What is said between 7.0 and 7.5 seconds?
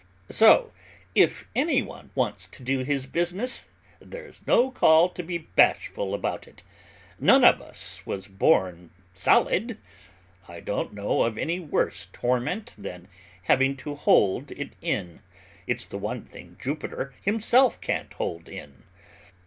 None